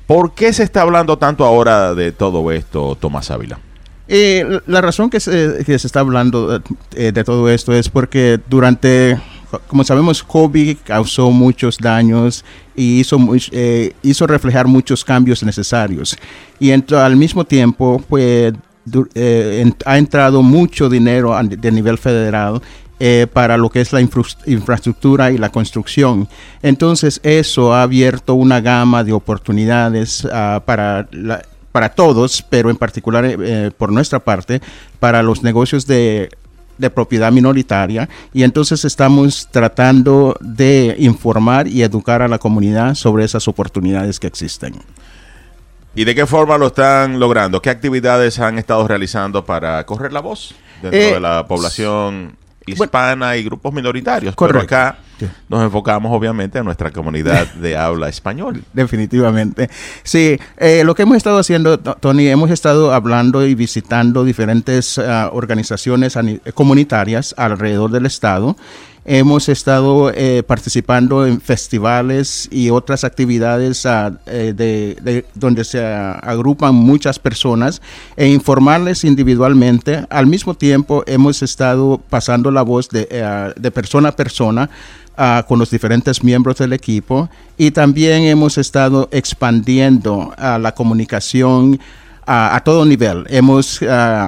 ¿Por 0.07 0.33
qué 0.33 0.53
se 0.53 0.63
está 0.63 0.81
hablando 0.81 1.17
tanto 1.17 1.45
ahora 1.45 1.93
de 1.93 2.11
todo 2.11 2.51
esto, 2.51 2.97
Tomás 2.99 3.29
Ávila? 3.29 3.59
Eh, 4.07 4.59
la 4.65 4.81
razón 4.81 5.09
que 5.09 5.19
se, 5.19 5.63
que 5.65 5.77
se 5.77 5.85
está 5.85 5.99
hablando 5.99 6.61
eh, 6.95 7.11
de 7.11 7.23
todo 7.23 7.47
esto 7.47 7.73
es 7.73 7.89
porque 7.89 8.39
durante 8.49 9.19
como 9.67 9.83
sabemos, 9.83 10.23
COVID 10.23 10.77
causó 10.83 11.31
muchos 11.31 11.77
daños 11.77 12.45
y 12.75 12.99
hizo, 12.99 13.17
eh, 13.51 13.93
hizo 14.03 14.27
reflejar 14.27 14.67
muchos 14.67 15.03
cambios 15.03 15.43
necesarios. 15.43 16.17
Y 16.59 16.71
al 16.71 17.15
mismo 17.15 17.43
tiempo, 17.43 18.01
pues, 18.07 18.53
eh, 19.15 19.71
ha 19.85 19.97
entrado 19.97 20.41
mucho 20.41 20.89
dinero 20.89 21.37
de 21.43 21.71
nivel 21.71 21.97
federal 21.97 22.61
eh, 22.99 23.27
para 23.31 23.57
lo 23.57 23.69
que 23.69 23.81
es 23.81 23.93
la 23.93 24.01
infraestructura 24.01 25.31
y 25.31 25.37
la 25.37 25.49
construcción. 25.49 26.27
Entonces 26.61 27.19
eso 27.23 27.73
ha 27.73 27.83
abierto 27.83 28.35
una 28.35 28.61
gama 28.61 29.03
de 29.03 29.13
oportunidades 29.13 30.27
ah, 30.31 30.61
para, 30.65 31.07
para 31.71 31.89
todos, 31.89 32.41
pero 32.49 32.69
en 32.69 32.75
particular 32.75 33.37
por 33.77 33.91
nuestra 33.91 34.19
parte, 34.19 34.61
para 34.99 35.23
los 35.23 35.43
negocios 35.43 35.87
de 35.87 36.29
de 36.79 36.89
propiedad 36.89 37.31
minoritaria 37.31 38.09
y 38.33 38.43
entonces 38.43 38.83
estamos 38.85 39.47
tratando 39.51 40.35
de 40.39 40.95
informar 40.97 41.67
y 41.67 41.83
educar 41.83 42.21
a 42.23 42.27
la 42.27 42.39
comunidad 42.39 42.95
sobre 42.95 43.25
esas 43.25 43.47
oportunidades 43.47 44.19
que 44.19 44.27
existen. 44.27 44.73
¿Y 45.99 46.05
de 46.05 46.15
qué 46.15 46.25
forma 46.25 46.57
lo 46.57 46.67
están 46.67 47.19
logrando? 47.19 47.61
¿Qué 47.61 47.69
actividades 47.69 48.39
han 48.39 48.57
estado 48.57 48.87
realizando 48.87 49.43
para 49.43 49.85
correr 49.85 50.13
la 50.13 50.21
voz 50.21 50.55
dentro 50.81 50.97
eh, 50.97 51.13
de 51.15 51.19
la 51.19 51.45
población 51.45 52.37
hispana 52.65 53.35
y 53.35 53.43
grupos 53.43 53.73
minoritarios? 53.73 54.33
Correcto. 54.33 54.65
Pero 54.65 54.81
acá 54.81 54.99
nos 55.49 55.61
enfocamos 55.61 56.09
obviamente 56.15 56.57
en 56.57 56.63
nuestra 56.63 56.91
comunidad 56.91 57.47
de 57.55 57.75
habla 57.75 58.07
español. 58.07 58.63
Definitivamente. 58.71 59.69
Sí, 60.03 60.39
eh, 60.55 60.83
lo 60.85 60.95
que 60.95 61.01
hemos 61.01 61.17
estado 61.17 61.37
haciendo, 61.37 61.77
Tony, 61.77 62.29
hemos 62.29 62.49
estado 62.49 62.93
hablando 62.93 63.45
y 63.45 63.53
visitando 63.53 64.23
diferentes 64.23 64.97
ah, 64.99 65.31
organizaciones 65.33 66.17
comunitarias 66.53 67.35
alrededor 67.37 67.91
del 67.91 68.05
estado 68.05 68.55
hemos 69.09 69.49
estado 69.49 70.11
eh, 70.13 70.43
participando 70.45 71.25
en 71.25 71.41
festivales 71.41 72.47
y 72.51 72.69
otras 72.69 73.03
actividades 73.03 73.85
eh, 73.85 74.53
de, 74.55 75.25
donde 75.33 75.63
se 75.63 75.83
agrupan 75.83 76.75
muchas 76.75 77.17
personas 77.17 77.81
e 78.15 78.27
informarles 78.27 79.03
individualmente. 79.03 80.05
Al 80.09 80.27
mismo 80.27 80.53
tiempo 80.53 81.03
hemos 81.07 81.41
estado 81.41 81.99
pasando 82.09 82.51
la 82.51 82.61
voz 82.61 82.87
de, 82.89 83.51
de 83.55 83.71
persona 83.71 84.09
a 84.09 84.15
persona 84.15 84.69
Ah, 85.21 85.43
con 85.45 85.59
los 85.59 85.69
diferentes 85.69 86.23
miembros 86.23 86.59
del 86.59 86.71
equipo 86.71 87.29
y 87.57 87.71
también 87.71 88.23
hemos 88.23 88.57
estado 88.57 89.09
expandiendo 89.11 90.33
ah, 90.37 90.57
la 90.57 90.73
comunicación 90.73 91.77
ah, 92.29 92.55
a 92.55 92.63
todo 92.63 92.85
nivel. 92.85 93.25
Hemos 93.29 93.81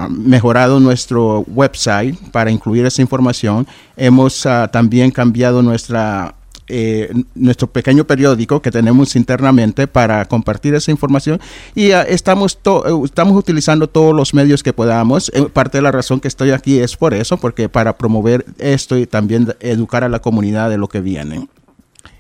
mejorado 0.10 0.80
nuestro 0.80 1.42
website 1.48 2.18
para 2.32 2.52
incluir 2.52 2.86
esa 2.86 3.02
información. 3.02 3.68
Hemos 3.96 4.48
también 4.72 5.12
cambiado 5.12 5.62
nuestra 5.62 6.36
eh, 6.74 7.12
nuestro 7.36 7.68
pequeño 7.68 8.06
periódico 8.06 8.62
que 8.62 8.72
tenemos 8.72 9.18
internamente 9.18 9.88
para 9.88 10.24
compartir 10.24 10.74
esa 10.74 10.90
información 10.90 11.42
y 11.76 11.92
ah, 11.92 12.04
estamos, 12.04 12.58
eh, 12.64 13.02
estamos 13.04 13.36
utilizando 13.36 13.88
todos 13.88 14.16
los 14.16 14.34
medios 14.34 14.64
que 14.64 14.72
podamos. 14.72 15.30
Eh, 15.36 15.48
parte 15.52 15.80
de 15.80 15.82
la 15.82 15.92
razón 15.92 16.22
que 16.22 16.30
estoy 16.30 16.52
aquí 16.52 16.80
es 16.80 16.96
por 16.96 17.14
eso, 17.14 17.36
porque 17.36 17.68
para 17.68 17.98
promover 17.98 18.46
esto 18.58 18.98
y 18.98 19.06
también 19.06 19.54
educar 19.60 20.06
a 20.06 20.10
la 20.10 20.20
comunidad 20.20 20.70
de 20.70 20.78
lo 20.78 20.88
que 20.88 21.02
viene. 21.02 21.46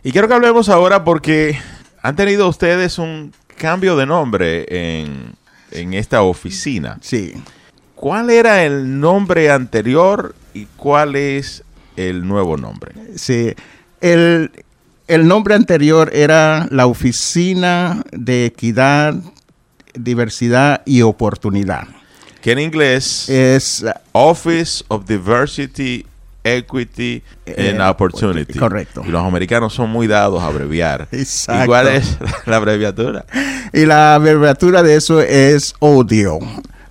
Y 0.03 0.11
quiero 0.11 0.27
que 0.27 0.33
hablemos 0.33 0.67
ahora 0.67 1.05
porque 1.05 1.57
han 2.01 2.17
tenido 2.17 2.49
ustedes 2.49 2.97
un 2.99 3.31
cambio 3.55 3.95
de 3.95 4.05
nombre 4.05 4.65
en, 4.67 5.31
en 5.71 5.93
esta 5.93 6.21
oficina. 6.21 6.97
Sí. 7.01 7.33
¿Cuál 7.95 8.29
era 8.29 8.65
el 8.65 8.99
nombre 8.99 9.51
anterior 9.51 10.35
y 10.53 10.65
cuál 10.75 11.15
es 11.15 11.63
el 11.95 12.27
nuevo 12.27 12.57
nombre? 12.57 12.93
Sí. 13.15 13.53
El, 13.99 14.49
nombre 15.07 15.53
anterior 15.53 16.09
era 16.13 16.67
la 16.71 16.87
Oficina 16.87 18.03
de 18.11 18.45
Equidad, 18.45 19.13
Diversidad 19.93 20.81
y 20.85 21.03
Oportunidad. 21.03 21.87
Que 22.41 22.53
en 22.53 22.59
inglés 22.59 23.29
es 23.29 23.85
Office 24.13 24.83
of 24.87 25.05
Diversity, 25.05 26.07
Equity 26.43 27.23
and 27.45 27.79
eh, 27.79 27.89
Opportunity. 27.89 28.57
Correcto. 28.57 29.03
Y 29.05 29.09
los 29.09 29.23
americanos 29.23 29.73
son 29.73 29.89
muy 29.89 30.07
dados 30.07 30.41
a 30.41 30.47
abreviar. 30.47 31.07
Exacto. 31.11 31.63
¿Y 31.63 31.67
cuál 31.67 31.87
es 31.87 32.17
la 32.45 32.57
abreviatura? 32.57 33.25
Y 33.73 33.85
la 33.85 34.15
abreviatura 34.15 34.83
de 34.83 34.95
eso 34.95 35.21
es 35.21 35.75
ODIO. 35.79 36.39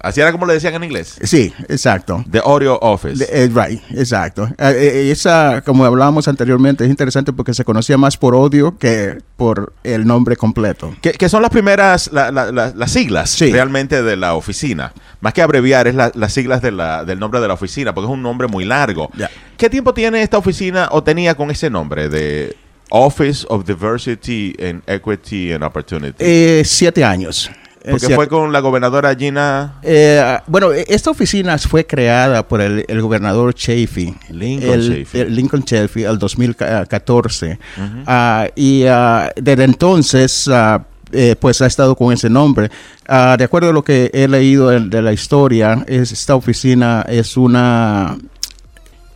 Así 0.02 0.20
era 0.20 0.32
como 0.32 0.46
le 0.46 0.54
decían 0.54 0.74
en 0.74 0.84
inglés. 0.84 1.18
Sí, 1.22 1.52
exacto. 1.68 2.24
The 2.30 2.40
Audio 2.44 2.78
Office. 2.80 3.26
Eh, 3.30 3.50
right, 3.52 3.80
exacto. 3.90 4.46
Eh, 4.58 4.72
eh, 4.76 5.10
esa, 5.10 5.62
como 5.62 5.84
hablábamos 5.84 6.26
anteriormente, 6.26 6.84
es 6.84 6.90
interesante 6.90 7.32
porque 7.32 7.52
se 7.52 7.64
conocía 7.64 7.98
más 7.98 8.16
por 8.16 8.34
audio 8.34 8.78
que 8.78 9.18
por 9.36 9.74
el 9.84 10.06
nombre 10.06 10.36
completo. 10.36 10.94
Que, 11.02 11.28
son 11.28 11.42
las 11.42 11.50
primeras, 11.50 12.10
las 12.12 12.90
siglas 12.90 13.38
realmente 13.38 14.02
de 14.02 14.16
la 14.16 14.34
oficina. 14.34 14.92
Más 15.20 15.34
que 15.34 15.42
abreviar, 15.42 15.86
es 15.86 15.94
las 15.94 16.32
siglas 16.32 16.62
de 16.62 16.70
del 16.70 17.18
nombre 17.18 17.40
de 17.40 17.48
la 17.48 17.54
oficina, 17.54 17.92
porque 17.92 18.06
es 18.06 18.12
un 18.12 18.22
nombre 18.22 18.48
muy 18.48 18.64
largo. 18.64 19.10
¿Qué 19.58 19.68
tiempo 19.68 19.92
tiene 19.92 20.22
esta 20.22 20.38
oficina 20.38 20.88
o 20.92 21.02
tenía 21.02 21.34
con 21.34 21.50
ese 21.50 21.68
nombre 21.68 22.08
de 22.08 22.56
Office 22.90 23.44
of 23.48 23.66
Diversity 23.66 24.54
and 24.62 24.82
Equity 24.86 25.52
and 25.52 25.62
Opportunity? 25.62 26.64
siete 26.64 27.04
años. 27.04 27.50
Porque 27.88 28.14
fue 28.14 28.28
con 28.28 28.52
la 28.52 28.60
gobernadora 28.60 29.14
Gina. 29.14 29.78
Eh, 29.82 30.38
bueno, 30.46 30.70
esta 30.72 31.10
oficina 31.10 31.56
fue 31.56 31.86
creada 31.86 32.46
por 32.46 32.60
el, 32.60 32.84
gobernador 33.00 33.54
Chafee. 33.54 34.14
Lincoln 34.28 34.70
el, 34.72 35.06
El 35.12 35.34
Lincoln 35.34 35.64
Chafee, 35.64 36.04
el 36.04 36.18
2014. 36.18 37.58
Ah, 38.06 38.48
y 38.54 38.84
ah, 38.86 39.32
desde 39.36 39.64
entonces. 39.64 40.48
Ah, 40.48 40.84
eh, 41.12 41.34
pues 41.40 41.60
ha 41.60 41.66
estado 41.66 41.96
con 41.96 42.12
ese 42.12 42.30
nombre. 42.30 42.70
de 43.08 43.44
acuerdo 43.44 43.70
a 43.70 43.72
lo 43.72 43.82
que 43.82 44.10
he 44.12 44.28
leído 44.28 44.68
de, 44.68 45.02
la 45.02 45.12
historia, 45.12 45.84
esta 45.88 46.36
oficina 46.36 47.04
es 47.08 47.36
una 47.36 48.16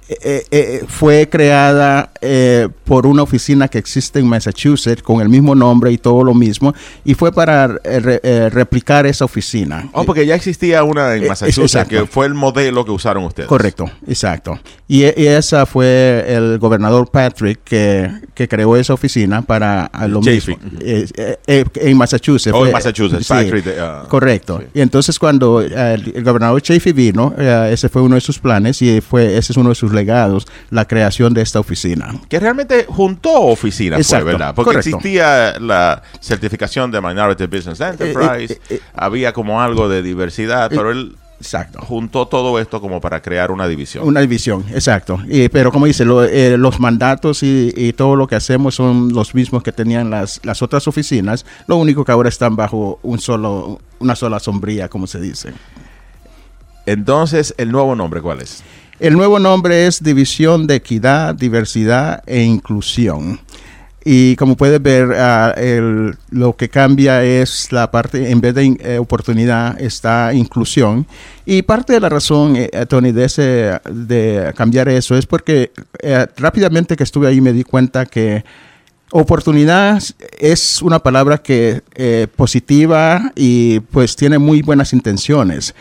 eh, 0.07 0.19
eh, 0.21 0.45
eh, 0.51 0.85
fue 0.87 1.31
creada 1.31 2.11
por 2.85 3.07
una 3.07 3.23
oficina 3.23 3.69
que 3.69 3.79
existe 3.79 4.19
en 4.19 4.27
Massachusetts 4.27 5.03
con 5.03 5.21
el 5.21 5.29
mismo 5.29 5.55
nombre 5.55 5.93
y 5.93 5.99
todo 5.99 6.23
lo 6.25 6.35
mismo 6.35 6.75
y 7.05 7.15
fue 7.15 7.33
para 7.33 7.69
replicar 7.69 9.07
esa 9.07 9.25
oficina. 9.25 9.89
Oh, 9.93 10.05
porque 10.05 10.27
ya 10.27 10.35
existía 10.35 10.83
una 10.85 11.15
en 11.15 11.27
Massachusetts 11.27 11.89
que 11.89 12.07
fue 12.07 12.27
el 12.27 12.35
modelo 12.35 12.85
que 12.85 12.91
usaron 12.91 13.25
ustedes. 13.25 13.49
Correcto, 13.49 13.91
exacto. 14.07 14.59
Y, 14.89 15.05
esa 15.05 15.67
fue 15.67 16.25
el 16.29 16.59
gobernador 16.59 17.11
Patrick 17.11 17.61
que, 17.65 18.11
que 18.35 18.49
creó 18.49 18.77
esa 18.77 18.95
oficina 18.95 19.43
para 19.43 19.91
lo 20.09 20.21
mismo. 20.21 20.59
en 20.81 21.97
Massachusetts. 21.97 22.55
Oh, 22.55 22.67
en 22.67 22.73
Massachusetts, 22.73 23.27
Patrick. 23.27 23.67
Ah, 23.79 24.05
correcto. 24.09 24.63
Y 24.75 24.81
entonces 24.81 25.19
cuando 25.19 25.61
el, 25.61 26.23
gobernador 26.23 26.61
Chafee 26.61 26.93
vino, 26.93 27.35
ese 27.39 27.89
fue 27.89 28.03
uno 28.03 28.15
de 28.15 28.21
sus 28.21 28.39
planes 28.39 28.81
y 28.83 29.01
fue 29.01 29.37
ese 29.37 29.53
es 29.53 29.57
uno 29.57 29.71
de 29.71 29.75
sus 29.75 29.94
legados 29.95 30.47
la 30.71 30.87
creación 30.87 31.35
de 31.35 31.43
esta 31.43 31.61
oficina. 31.61 32.15
Que 32.29 32.41
realmente 32.41 32.87
juntó 32.89 33.33
oficinas, 33.43 34.11
¿verdad? 34.11 34.55
Porque 34.55 34.79
existía 34.79 35.59
la 35.59 36.03
certificación 36.21 36.91
de 36.91 37.01
Minority 37.01 37.47
Business 37.47 37.81
Enterprise, 37.81 38.55
eh, 38.55 38.59
eh, 38.69 38.75
eh, 38.77 38.81
había 38.95 39.33
como 39.33 39.61
algo 39.61 39.89
de 39.89 40.03
diversidad, 40.03 40.71
pero 40.71 40.91
él 40.91 41.17
Exacto. 41.41 41.81
Juntó 41.85 42.27
todo 42.27 42.59
esto 42.59 42.81
como 42.81 43.03
para 43.03 43.21
crear 43.21 43.51
una 43.51 43.69
división. 43.69 44.07
Una 44.07 44.21
división, 44.21 44.65
exacto. 44.73 45.21
pero 45.53 45.71
como 45.71 45.85
dice, 45.85 46.07
los 46.07 46.81
mandatos 46.81 47.43
y, 47.43 47.93
todo 47.95 48.17
lo 48.17 48.27
que 48.27 48.37
hacemos 48.37 48.77
son 48.77 49.13
los 49.13 49.35
mismos 49.35 49.63
que 49.63 49.71
tenían 49.71 50.09
las, 50.09 50.41
las 50.43 50.63
otras 50.63 50.89
oficinas. 50.89 51.45
Lo 51.67 51.77
único 51.77 52.03
que 52.03 52.13
ahora 52.13 52.31
están 52.31 52.57
bajo 52.57 52.99
un 53.03 53.19
solo, 53.19 53.79
una 53.99 54.17
sola 54.17 54.39
sombría, 54.39 54.89
como 54.89 55.07
se 55.07 55.21
dice. 55.21 55.53
Entonces, 56.87 57.55
¿el 57.59 57.73
nuevo 57.73 57.95
nombre 57.95 58.21
cuál 58.21 58.41
es? 58.41 58.63
El 59.01 59.15
nuevo 59.15 59.41
nombre 59.41 59.89
es 59.89 60.03
División 60.03 60.69
de 60.69 60.77
Equidad, 60.77 61.35
Diversidad 61.35 62.23
e 62.27 62.43
Inclusión. 62.43 63.41
Y 64.05 64.37
como 64.37 64.55
puedes 64.55 64.81
ver, 64.81 65.15
ah, 65.19 65.53
lo 66.31 66.55
que 66.55 66.69
cambia 66.69 67.25
es 67.25 67.73
la 67.73 67.91
parte, 67.91 68.31
en 68.31 68.41
vez 68.41 68.55
de 68.55 68.77
eh, 68.79 68.99
oportunidad, 68.99 69.81
está 69.81 70.33
inclusión. 70.33 71.07
Y 71.45 71.63
parte 71.63 71.95
de 71.95 72.01
la 72.01 72.09
razón, 72.09 72.55
eh, 72.55 72.69
Tony, 72.87 73.11
de, 73.11 73.25
ese, 73.25 73.81
de 73.91 74.53
cambiar 74.55 74.89
eso 74.89 75.17
es 75.17 75.27
porque 75.27 75.73
eh, 76.01 76.27
rápidamente 76.37 76.97
que 76.97 77.03
estuve 77.03 77.27
ahí 77.27 77.41
me 77.41 77.53
di 77.53 77.65
cuenta 77.65 78.07
que 78.07 78.45
oportunidad 79.11 80.03
es 80.39 80.83
una 80.83 80.99
palabra 80.99 81.39
que 81.39 81.83
positiva 82.37 83.33
y 83.35 83.81
pues 83.81 84.17
tiene 84.17 84.39
muy 84.39 84.61
buenas 84.63 84.93
intenciones 84.93 85.75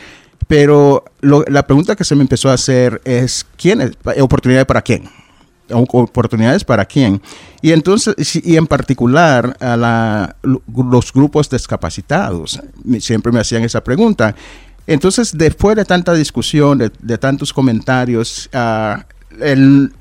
Pero 0.47 1.05
la 1.21 1.65
pregunta 1.65 1.95
que 1.95 2.03
se 2.03 2.15
me 2.15 2.21
empezó 2.21 2.49
a 2.49 2.53
hacer 2.53 3.01
es, 3.05 3.45
¿quién 3.57 3.81
es? 3.81 3.91
¿Oportunidades 4.21 4.65
para 4.65 4.81
quién? 4.81 5.09
¿Oportunidades 5.69 6.63
para 6.63 6.85
quién? 6.85 7.21
Y 7.61 7.71
entonces, 7.71 8.15
y 8.35 8.57
en 8.57 8.67
particular 8.67 9.55
a 9.59 9.77
la, 9.77 10.35
los 10.43 11.13
grupos 11.13 11.49
discapacitados, 11.49 12.59
siempre 12.99 13.31
me 13.31 13.39
hacían 13.39 13.63
esa 13.63 13.83
pregunta. 13.83 14.35
Entonces, 14.85 15.37
después 15.37 15.77
de 15.77 15.85
tanta 15.85 16.13
discusión, 16.13 16.77
de, 16.77 17.17
tantos 17.17 17.53
comentarios, 17.53 18.49
uh, 18.53 19.01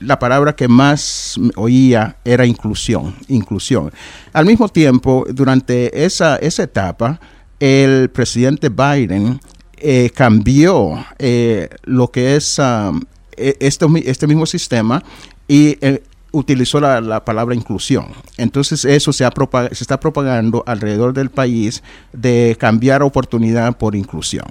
la 0.00 0.18
palabra 0.18 0.54
que 0.54 0.68
más 0.68 1.38
oía 1.56 2.16
era 2.25 2.44
inclusión, 2.44 3.14
inclusión. 3.28 3.92
Al 4.32 4.44
mismo 4.44 4.68
tiempo, 4.68 5.25
durante 5.30 6.04
esa, 6.04 6.37
esa 6.37 6.64
etapa, 6.64 7.20
el 7.61 8.11
presidente 8.11 8.68
Biden 8.68 9.40
eh, 9.83 10.11
cambió 10.15 11.05
eh, 11.19 11.69
lo 11.83 12.12
que 12.12 12.37
es 12.37 12.59
um, 12.61 13.01
e, 13.37 13.57
este, 13.59 13.87
este, 14.05 14.27
mismo 14.29 14.47
sistema 14.47 15.03
y 15.49 15.77
eh, 15.81 16.03
utilizó 16.31 16.81
la, 16.81 17.25
palabra 17.25 17.55
inclusión. 17.55 18.07
Entonces 18.37 18.85
eso 18.85 19.12
se, 19.12 19.25
se 19.25 19.85
está 19.85 19.99
propagando 19.99 20.62
alrededor 20.67 21.12
del 21.15 21.31
país 21.31 21.83
de 22.12 22.57
cambiar 22.61 23.03
oportunidad 23.03 23.77
por 23.77 23.97
inclusión. 23.97 24.47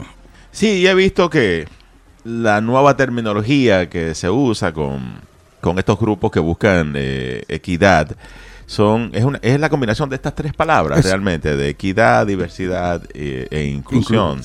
Sí, 0.51 0.85
he 0.85 0.93
visto 0.93 1.29
que 1.29 1.65
la 2.25 2.59
nueva 2.59 2.97
terminología 2.97 3.89
que 3.89 4.13
se 4.15 4.29
usa 4.29 4.73
con, 4.73 5.21
estos 5.77 5.97
grupos 5.97 6.31
que 6.31 6.41
buscan 6.41 6.93
equidad 6.95 8.17
son 8.71 9.09
es, 9.11 9.25
una, 9.25 9.37
es 9.41 9.59
la 9.59 9.69
combinación 9.69 10.09
de 10.09 10.15
estas 10.15 10.33
tres 10.33 10.53
palabras 10.53 11.03
realmente, 11.03 11.57
de 11.57 11.67
equidad, 11.67 12.25
diversidad 12.25 13.03
eh, 13.13 13.45
e 13.51 13.65
inclusión. 13.65 14.41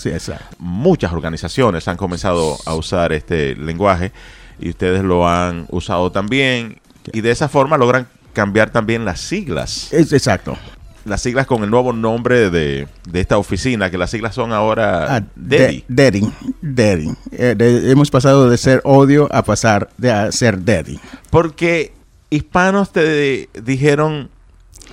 Muchas 0.59 1.13
organizaciones 1.13 1.87
han 1.87 1.97
comenzado 1.97 2.59
a 2.67 2.75
usar 2.75 3.13
este 3.13 3.55
lenguaje 3.55 4.11
y 4.59 4.71
ustedes 4.71 5.05
lo 5.05 5.29
han 5.29 5.67
usado 5.71 6.11
también 6.11 6.81
y 7.13 7.21
de 7.21 7.31
esa 7.31 7.49
forma 7.49 7.77
logran 7.77 8.09
cambiar 8.33 8.71
también 8.71 9.05
las 9.05 9.21
siglas. 9.21 9.93
Es, 9.93 10.13
exacto 10.13 10.59
las 11.05 11.23
siglas 11.23 11.47
con 11.47 11.63
el 11.63 11.71
nuevo 11.71 11.93
nombre 11.93 12.51
de, 12.51 12.89
esta 13.13 13.39
oficina, 13.39 13.93
que 13.93 13.97
las 13.97 14.11
siglas 14.11 14.35
son 14.35 14.53
ahora 14.53 15.19
ah, 15.19 15.23
DEDI. 15.37 15.85
DEDI, 15.87 17.13
eh, 17.31 17.55
hemos 17.87 18.11
pasado 18.11 18.51
de 18.51 18.59
ser 18.59 18.81
odio 18.83 19.29
a 19.31 19.45
pasar 19.45 19.89
de 19.99 20.11
a 20.11 20.33
ser 20.33 20.59
DEDI. 20.59 20.99
Porque 21.31 21.93
hispanos 22.31 22.93
te 22.93 23.49
dijeron 23.63 24.31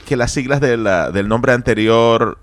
que 0.06 0.16
las 0.18 0.32
siglas 0.32 0.62
del 0.62 1.28
nombre 1.28 1.54
anterior 1.54 2.38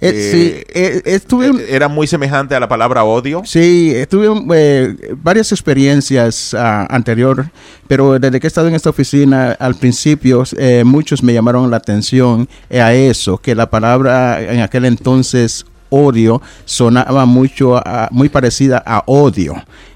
eh, 0.00 0.30
sí, 0.32 0.78
eh, 0.78 1.02
estuve, 1.04 1.46
eh, 1.46 1.66
era 1.70 1.88
muy 1.88 2.06
semejante 2.06 2.54
a 2.54 2.60
la 2.60 2.68
palabra 2.68 3.04
odio. 3.04 3.42
Sí, 3.44 3.94
tuve 4.08 4.96
varias 5.22 5.52
experiencias 5.52 6.52
uh, 6.52 6.86
anterior, 6.88 7.48
pero 7.86 8.18
desde 8.18 8.40
que 8.40 8.46
he 8.46 8.48
estado 8.48 8.68
en 8.68 8.74
esta 8.74 8.90
oficina, 8.90 9.52
al 9.52 9.76
principio 9.76 10.44
muchos 10.84 11.22
me 11.22 11.32
llamaron 11.32 11.70
la 11.70 11.76
atención 11.76 12.48
a 12.70 12.92
eso, 12.92 13.38
que 13.38 13.54
la 13.54 13.70
palabra 13.70 14.42
en 14.42 14.60
aquel 14.60 14.84
entonces 14.84 15.64
odio 15.90 16.42
sonaba 16.64 17.24
mucho, 17.24 17.80
muy 18.10 18.28
parecida 18.28 18.82
a 18.84 19.04
odio 19.06 19.54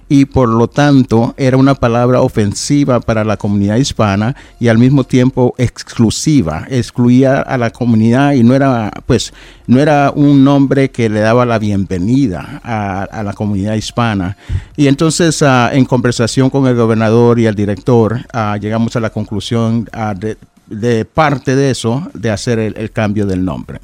y 0.09 0.25
por 0.25 0.49
lo 0.49 0.69
tanto 0.69 1.35
era 1.37 1.57
una 1.57 1.75
palabra 1.75 2.21
ofensiva 2.23 3.01
para 3.01 3.25
la 3.25 3.37
comunidad 3.37 3.77
hispana 3.77 4.35
y 4.59 4.69
al 4.69 4.79
mismo 4.79 5.05
tiempo 5.05 5.55
exclusiva, 5.59 6.67
excluía 6.69 7.41
a 7.41 7.59
la 7.59 7.71
comunidad 7.71 8.33
y 8.33 8.43
no 8.43 8.55
era 8.55 8.91
pues 9.07 9.33
no 9.67 9.81
era 9.81 10.11
un 10.15 10.45
nombre 10.45 10.91
que 10.91 11.09
le 11.09 11.21
daba 11.21 11.45
la 11.45 11.59
bienvenida 11.59 12.61
a, 12.65 13.23
la 13.23 13.33
comunidad 13.35 13.75
hispana. 13.75 14.37
Y 14.77 14.87
entonces 14.87 15.43
ah, 15.43 15.71
en 15.73 15.85
conversación 15.85 16.49
con 16.51 16.67
el 16.67 16.75
gobernador 16.75 17.39
y 17.39 17.47
el 17.47 17.55
director 17.55 18.21
ah, 18.33 18.57
llegamos 18.61 18.97
a 18.97 19.01
la 19.01 19.11
conclusión 19.11 19.89
ah, 19.93 20.15
de, 20.15 21.05
parte 21.05 21.55
de 21.55 21.71
eso 21.71 22.09
de 22.15 22.31
hacer 22.31 22.59
el 22.59 22.91
cambio 22.93 23.27
del 23.27 23.45
nombre. 23.45 23.81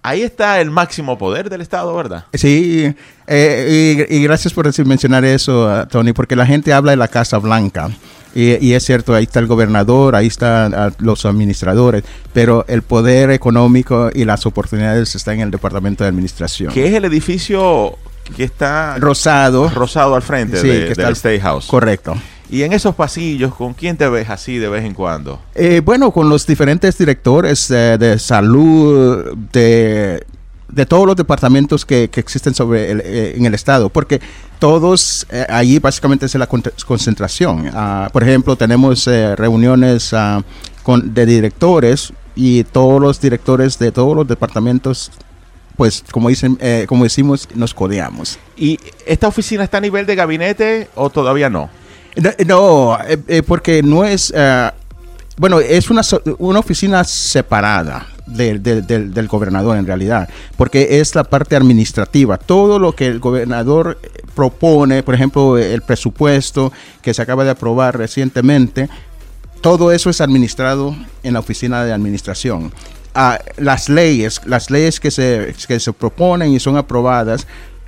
Ahí 0.00 0.22
está 0.22 0.60
el 0.60 0.70
máximo 0.70 1.18
poder 1.18 1.50
del 1.50 1.60
Estado, 1.60 1.92
¿verdad? 1.96 2.26
Sí, 2.32 2.94
eh, 3.26 4.06
y, 4.08 4.22
gracias 4.22 4.52
por 4.52 4.70
mencionar 4.86 5.24
eso, 5.24 5.88
Tony, 5.90 6.12
porque 6.12 6.36
la 6.36 6.46
gente 6.46 6.72
habla 6.72 6.92
de 6.92 6.98
la 6.98 7.08
Casa 7.08 7.38
Blanca. 7.38 7.90
Y, 8.32 8.74
es 8.74 8.84
cierto, 8.84 9.12
ahí 9.12 9.24
está 9.24 9.40
el 9.40 9.48
gobernador, 9.48 10.14
ahí 10.14 10.28
están 10.28 10.94
los 10.98 11.24
administradores, 11.24 12.04
pero 12.32 12.64
el 12.68 12.82
poder 12.82 13.30
económico 13.30 14.10
y 14.14 14.24
las 14.24 14.46
oportunidades 14.46 15.16
están 15.16 15.34
en 15.34 15.40
el 15.40 15.50
Departamento 15.50 16.04
de 16.04 16.10
Administración. 16.10 16.72
¿Qué 16.72 16.86
es 16.86 16.94
el 16.94 17.04
edificio 17.06 17.98
que 18.36 18.44
está 18.44 18.98
rosado? 18.98 19.68
Rosado 19.68 20.14
al 20.14 20.22
frente 20.22 20.62
de, 20.62 20.94
del 20.94 21.12
State 21.12 21.40
House. 21.40 21.66
Correcto. 21.66 22.14
Y 22.54 22.62
en 22.62 22.72
esos 22.72 22.94
pasillos, 22.94 23.52
¿con 23.52 23.74
quién 23.74 23.96
te 23.96 24.08
ves 24.08 24.30
así 24.30 24.58
de 24.58 24.68
vez 24.68 24.84
en 24.84 24.94
cuando? 24.94 25.40
Eh, 25.56 25.82
bueno, 25.84 26.12
con 26.12 26.28
los 26.28 26.46
diferentes 26.46 26.96
directores 26.96 27.68
eh, 27.72 27.96
de 27.98 28.16
salud, 28.16 29.36
de, 29.52 30.24
todos 30.86 31.04
los 31.04 31.16
departamentos 31.16 31.84
que, 31.84 32.04
existen 32.14 32.54
sobre 32.54 32.92
eh, 32.92 33.34
en 33.36 33.44
el 33.44 33.54
estado, 33.54 33.88
porque 33.88 34.20
todos 34.60 35.26
allí 35.48 35.80
básicamente 35.80 36.26
es 36.26 36.34
la 36.36 36.46
concentración. 36.46 37.72
Ah, 37.74 38.08
por 38.12 38.22
ejemplo, 38.22 38.54
tenemos 38.54 39.06
reuniones 39.06 40.14
ah, 40.14 40.40
con, 40.84 41.12
de 41.12 41.26
directores 41.26 42.12
y 42.36 42.62
todos 42.62 43.00
los 43.00 43.20
directores 43.20 43.80
de 43.80 43.90
todos 43.90 44.14
los 44.14 44.28
departamentos 44.28 45.10
pues 45.76 46.04
como 46.12 46.28
dicen, 46.28 46.56
como 46.86 47.02
decimos, 47.02 47.48
nos 47.56 47.74
codeamos. 47.74 48.38
¿Y 48.56 48.78
esta 49.06 49.26
oficina 49.26 49.64
está 49.64 49.78
a 49.78 49.80
nivel 49.80 50.06
de 50.06 50.14
gabinete 50.14 50.88
o 50.94 51.10
todavía 51.10 51.50
no? 51.50 51.68
No, 52.46 52.98
eh, 53.06 53.18
eh, 53.28 53.42
porque 53.42 53.82
no 53.82 54.04
es... 54.04 54.32
Eh, 54.34 54.70
bueno, 55.36 55.58
es 55.58 55.90
una, 55.90 56.02
una 56.38 56.60
oficina 56.60 57.02
separada 57.02 58.06
del 58.26 59.28
gobernador 59.28 59.76
en 59.76 59.86
realidad, 59.86 60.28
porque 60.56 61.00
es 61.00 61.14
la 61.14 61.24
parte 61.24 61.56
administrativa. 61.56 62.38
Todo 62.38 62.78
lo 62.78 62.94
que 62.94 63.06
el 63.06 63.18
gobernador 63.18 63.98
propone, 64.34 65.02
por 65.02 65.14
ejemplo, 65.14 65.58
el 65.58 65.82
presupuesto 65.82 66.72
que 67.02 67.12
se 67.12 67.20
acaba 67.20 67.44
de 67.44 67.50
aprobar 67.50 67.98
recientemente, 67.98 68.88
todo 69.60 69.92
eso 69.92 70.08
es 70.10 70.20
administrado 70.20 70.94
en 71.22 71.32
la 71.32 71.40
oficina 71.40 71.84
de 71.84 71.92
administración. 71.92 72.72
Ah, 73.14 73.38
las 73.56 73.88
leyes, 73.88 74.40
las 74.44 74.70
leyes 74.70 75.00
que 75.00 75.10
se, 75.10 75.54
que 75.66 75.80
se 75.80 75.92
proponen 75.92 76.52
y 76.52 76.60
son 76.60 76.76
aprobadas, 76.76 77.46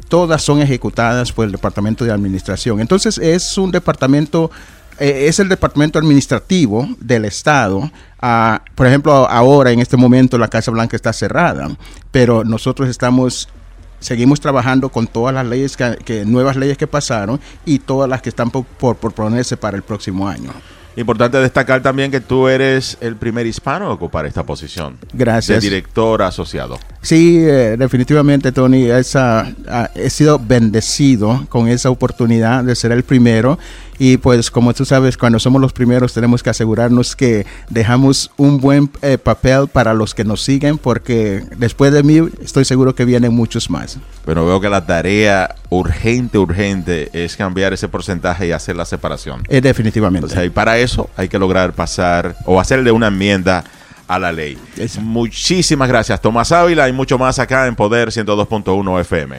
todas 0.08 0.42
son 0.42 0.60
ejecutadas 0.60 1.32
por 1.32 1.46
el 1.46 1.52
Departamento 1.52 2.04
de 2.04 2.12
Administración. 2.12 2.80
Entonces 2.80 3.18
es 3.18 3.56
un 3.58 3.70
departamento, 3.70 4.50
eh, 4.98 5.26
es 5.28 5.38
el 5.38 5.48
departamento 5.48 5.98
administrativo 5.98 6.88
del 7.00 7.24
Estado. 7.24 7.90
Ah, 8.20 8.62
por 8.74 8.86
ejemplo, 8.86 9.12
ahora 9.28 9.70
en 9.70 9.80
este 9.80 9.96
momento 9.96 10.38
la 10.38 10.48
Casa 10.48 10.70
Blanca 10.70 10.96
está 10.96 11.12
cerrada, 11.12 11.68
pero 12.10 12.44
nosotros 12.44 12.88
estamos 12.88 13.48
seguimos 13.98 14.40
trabajando 14.40 14.90
con 14.90 15.06
todas 15.06 15.34
las 15.34 15.46
leyes 15.46 15.76
que, 15.76 16.24
nuevas 16.26 16.56
leyes 16.56 16.76
que 16.76 16.86
pasaron 16.86 17.40
y 17.64 17.78
todas 17.78 18.08
las 18.08 18.22
que 18.22 18.28
están 18.28 18.50
por, 18.50 18.64
por, 18.64 18.96
por 18.96 19.12
ponerse 19.12 19.56
para 19.56 19.76
el 19.76 19.82
próximo 19.82 20.28
año. 20.28 20.52
Importante 20.96 21.38
destacar 21.38 21.82
también 21.82 22.10
que 22.10 22.20
tú 22.20 22.48
eres 22.48 22.96
el 23.02 23.16
primer 23.16 23.46
hispano 23.46 23.86
a 23.86 23.92
ocupar 23.92 24.24
esta 24.24 24.44
posición. 24.44 24.98
Gracias. 25.12 25.62
De 25.62 25.68
director 25.68 26.22
asociado. 26.22 26.78
Sí, 27.06 27.38
eh, 27.38 27.76
definitivamente, 27.78 28.50
Tony. 28.50 28.90
Esa, 28.90 29.52
ah, 29.68 29.88
he 29.94 30.10
sido 30.10 30.40
bendecido 30.40 31.46
con 31.48 31.68
esa 31.68 31.88
oportunidad 31.88 32.64
de 32.64 32.74
ser 32.74 32.90
el 32.90 33.04
primero. 33.04 33.60
Y 33.96 34.16
pues, 34.16 34.50
como 34.50 34.74
tú 34.74 34.84
sabes, 34.84 35.16
cuando 35.16 35.38
somos 35.38 35.60
los 35.60 35.72
primeros, 35.72 36.12
tenemos 36.12 36.42
que 36.42 36.50
asegurarnos 36.50 37.14
que 37.14 37.46
dejamos 37.70 38.32
un 38.36 38.60
buen 38.60 38.90
eh, 39.02 39.18
papel 39.18 39.68
para 39.68 39.94
los 39.94 40.16
que 40.16 40.24
nos 40.24 40.42
siguen, 40.42 40.78
porque 40.78 41.44
después 41.56 41.92
de 41.92 42.02
mí, 42.02 42.28
estoy 42.42 42.64
seguro 42.64 42.96
que 42.96 43.04
vienen 43.04 43.32
muchos 43.32 43.70
más. 43.70 44.00
Pero 44.24 44.44
veo 44.44 44.60
que 44.60 44.68
la 44.68 44.84
tarea 44.84 45.54
urgente, 45.70 46.38
urgente 46.38 47.10
es 47.12 47.36
cambiar 47.36 47.72
ese 47.72 47.86
porcentaje 47.86 48.48
y 48.48 48.50
hacer 48.50 48.74
la 48.74 48.84
separación. 48.84 49.44
Eh, 49.48 49.60
definitivamente. 49.60 50.44
y 50.44 50.50
para 50.50 50.76
eso 50.78 51.08
hay 51.16 51.28
que 51.28 51.38
lograr 51.38 51.72
pasar 51.72 52.34
o 52.46 52.58
hacerle 52.58 52.90
una 52.90 53.06
enmienda 53.06 53.62
a 54.08 54.18
la 54.18 54.32
ley. 54.32 54.56
Muchísimas 55.00 55.88
gracias, 55.88 56.20
Tomás 56.20 56.52
Ávila, 56.52 56.88
y 56.88 56.92
mucho 56.92 57.18
más 57.18 57.38
acá 57.38 57.66
en 57.66 57.74
Poder 57.74 58.08
102.1 58.08 59.00
FM. 59.00 59.34